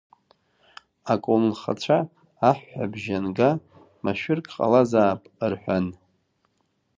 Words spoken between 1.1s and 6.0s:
Аколнхацәа, аҳәҳәабжьы анга, машәырк ҟалазаап,— рҳәан…